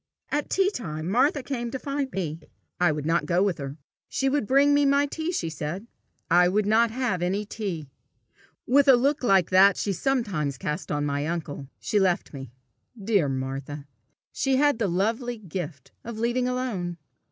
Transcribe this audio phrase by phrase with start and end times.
[0.31, 2.39] At tea time Martha came to find me.
[2.79, 3.77] I would not go with her.
[4.09, 5.85] She would bring me my tea, she said.
[6.27, 7.87] I would not have any tea.
[8.65, 12.49] With a look like that she sometimes cast on my uncle, she left me.
[12.99, 13.85] Dear Martha!
[14.31, 16.97] she had the lovely gift of leaving alone.